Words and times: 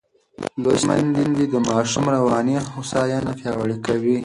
لوستې 0.61 0.85
میندې 1.15 1.45
د 1.49 1.55
ماشوم 1.67 2.05
رواني 2.15 2.55
هوساینه 2.73 3.31
پیاوړې 3.39 3.77
کوي. 3.85 4.17